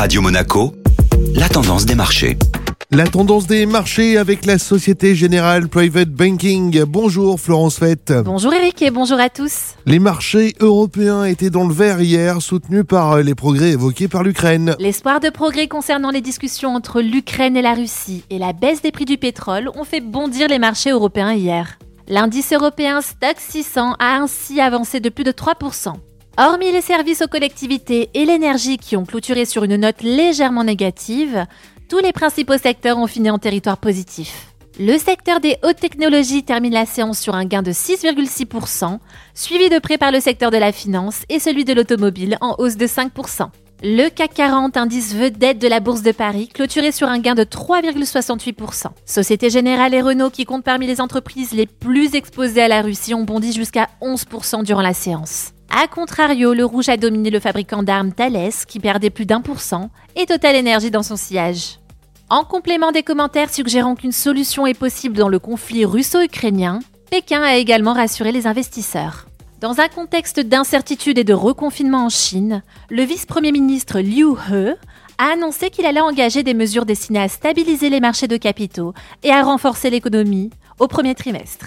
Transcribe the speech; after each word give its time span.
Radio 0.00 0.22
Monaco, 0.22 0.72
la 1.34 1.46
tendance 1.46 1.84
des 1.84 1.94
marchés. 1.94 2.38
La 2.90 3.06
tendance 3.06 3.46
des 3.46 3.66
marchés 3.66 4.16
avec 4.16 4.46
la 4.46 4.56
Société 4.56 5.14
Générale 5.14 5.68
Private 5.68 6.08
Banking. 6.08 6.84
Bonjour 6.84 7.38
Florence 7.38 7.78
Fett. 7.78 8.10
Bonjour 8.24 8.54
Eric 8.54 8.80
et 8.80 8.90
bonjour 8.90 9.20
à 9.20 9.28
tous. 9.28 9.74
Les 9.84 9.98
marchés 9.98 10.54
européens 10.58 11.24
étaient 11.24 11.50
dans 11.50 11.68
le 11.68 11.74
vert 11.74 12.00
hier, 12.00 12.40
soutenus 12.40 12.84
par 12.88 13.18
les 13.18 13.34
progrès 13.34 13.72
évoqués 13.72 14.08
par 14.08 14.22
l'Ukraine. 14.22 14.74
L'espoir 14.78 15.20
de 15.20 15.28
progrès 15.28 15.68
concernant 15.68 16.10
les 16.10 16.22
discussions 16.22 16.74
entre 16.74 17.02
l'Ukraine 17.02 17.58
et 17.58 17.62
la 17.62 17.74
Russie 17.74 18.24
et 18.30 18.38
la 18.38 18.54
baisse 18.54 18.80
des 18.80 18.92
prix 18.92 19.04
du 19.04 19.18
pétrole 19.18 19.68
ont 19.74 19.84
fait 19.84 20.00
bondir 20.00 20.48
les 20.48 20.58
marchés 20.58 20.92
européens 20.92 21.34
hier. 21.34 21.78
L'indice 22.08 22.54
européen 22.54 23.02
Stock 23.02 23.36
600 23.36 23.96
a 23.98 24.16
ainsi 24.16 24.62
avancé 24.62 25.00
de 25.00 25.10
plus 25.10 25.24
de 25.24 25.32
3%. 25.32 25.92
Hormis 26.42 26.72
les 26.72 26.80
services 26.80 27.20
aux 27.20 27.28
collectivités 27.28 28.08
et 28.14 28.24
l'énergie 28.24 28.78
qui 28.78 28.96
ont 28.96 29.04
clôturé 29.04 29.44
sur 29.44 29.62
une 29.64 29.76
note 29.76 30.00
légèrement 30.00 30.64
négative, 30.64 31.44
tous 31.86 31.98
les 31.98 32.14
principaux 32.14 32.56
secteurs 32.56 32.96
ont 32.96 33.06
fini 33.06 33.28
en 33.28 33.36
territoire 33.36 33.76
positif. 33.76 34.54
Le 34.78 34.96
secteur 34.96 35.40
des 35.40 35.58
hautes 35.62 35.80
technologies 35.80 36.42
termine 36.42 36.72
la 36.72 36.86
séance 36.86 37.18
sur 37.18 37.34
un 37.34 37.44
gain 37.44 37.60
de 37.60 37.72
6,6%, 37.72 39.00
suivi 39.34 39.68
de 39.68 39.78
près 39.78 39.98
par 39.98 40.12
le 40.12 40.20
secteur 40.20 40.50
de 40.50 40.56
la 40.56 40.72
finance 40.72 41.24
et 41.28 41.40
celui 41.40 41.66
de 41.66 41.74
l'automobile 41.74 42.38
en 42.40 42.54
hausse 42.56 42.78
de 42.78 42.86
5%. 42.86 43.50
Le 43.82 44.08
CAC 44.08 44.32
40, 44.32 44.78
indice 44.78 45.14
vedette 45.14 45.58
de 45.58 45.68
la 45.68 45.80
Bourse 45.80 46.00
de 46.00 46.12
Paris, 46.12 46.48
clôturé 46.48 46.90
sur 46.90 47.08
un 47.08 47.18
gain 47.18 47.34
de 47.34 47.44
3,68%. 47.44 48.86
Société 49.04 49.50
Générale 49.50 49.92
et 49.92 50.00
Renault, 50.00 50.30
qui 50.30 50.46
comptent 50.46 50.64
parmi 50.64 50.86
les 50.86 51.02
entreprises 51.02 51.52
les 51.52 51.66
plus 51.66 52.14
exposées 52.14 52.62
à 52.62 52.68
la 52.68 52.80
Russie, 52.80 53.12
ont 53.12 53.24
bondi 53.24 53.52
jusqu'à 53.52 53.90
11% 54.00 54.64
durant 54.64 54.80
la 54.80 54.94
séance. 54.94 55.52
A 55.72 55.86
contrario, 55.86 56.52
le 56.52 56.64
rouge 56.64 56.88
a 56.88 56.96
dominé 56.96 57.30
le 57.30 57.38
fabricant 57.38 57.84
d'armes 57.84 58.12
Thales, 58.12 58.50
qui 58.66 58.80
perdait 58.80 59.08
plus 59.08 59.24
d'un 59.24 59.40
pour 59.40 59.60
cent, 59.60 59.90
et 60.16 60.26
Total 60.26 60.56
Energy 60.56 60.90
dans 60.90 61.04
son 61.04 61.16
sillage. 61.16 61.78
En 62.28 62.44
complément 62.44 62.90
des 62.90 63.04
commentaires 63.04 63.54
suggérant 63.54 63.94
qu'une 63.94 64.12
solution 64.12 64.66
est 64.66 64.78
possible 64.78 65.16
dans 65.16 65.28
le 65.28 65.38
conflit 65.38 65.84
russo-ukrainien, 65.84 66.80
Pékin 67.10 67.42
a 67.42 67.54
également 67.54 67.92
rassuré 67.92 68.32
les 68.32 68.48
investisseurs. 68.48 69.26
Dans 69.60 69.78
un 69.78 69.88
contexte 69.88 70.40
d'incertitude 70.40 71.18
et 71.18 71.24
de 71.24 71.34
reconfinement 71.34 72.06
en 72.06 72.08
Chine, 72.08 72.62
le 72.88 73.02
vice-premier 73.04 73.52
ministre 73.52 74.00
Liu 74.00 74.32
He 74.50 74.74
a 75.18 75.32
annoncé 75.32 75.70
qu'il 75.70 75.86
allait 75.86 76.00
engager 76.00 76.42
des 76.42 76.54
mesures 76.54 76.86
destinées 76.86 77.20
à 77.20 77.28
stabiliser 77.28 77.90
les 77.90 78.00
marchés 78.00 78.28
de 78.28 78.36
capitaux 78.36 78.92
et 79.22 79.30
à 79.30 79.42
renforcer 79.42 79.90
l'économie 79.90 80.50
au 80.78 80.88
premier 80.88 81.14
trimestre. 81.14 81.66